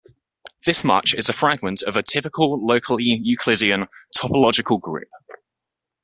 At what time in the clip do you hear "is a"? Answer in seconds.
1.13-1.31